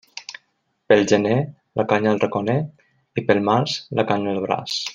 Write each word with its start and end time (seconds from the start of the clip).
Pel 0.91 1.03
gener 1.11 1.35
la 1.81 1.85
canya 1.91 2.13
al 2.13 2.21
raconer 2.25 2.57
i 3.23 3.25
pel 3.29 3.43
març 3.51 3.77
la 4.01 4.07
canya 4.15 4.35
al 4.37 4.41
braç. 4.49 4.81